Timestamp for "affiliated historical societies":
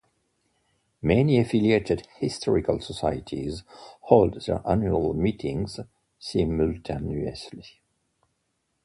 1.39-3.61